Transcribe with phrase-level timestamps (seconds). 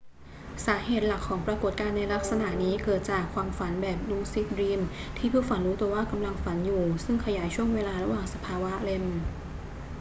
[0.65, 4.81] สาเหตุหลักของปรากฏการณ์ในลักษณะนี้เกิดจากความฝันแบบลูซิดดรีม
[5.17, 9.05] ที่ผู้ฝันรู้ตัวว่ากำลังฝันอยู่ซึ่งขยายช่วงเวลาระหว่างสภาวะ rem